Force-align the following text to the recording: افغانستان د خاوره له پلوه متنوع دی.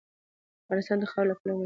افغانستان 0.65 0.97
د 0.99 1.05
خاوره 1.11 1.27
له 1.29 1.35
پلوه 1.39 1.47
متنوع 1.51 1.57
دی. 1.57 1.59